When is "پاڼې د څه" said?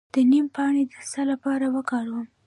0.55-1.21